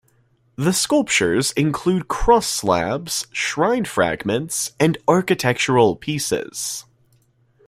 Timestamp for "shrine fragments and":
3.31-4.97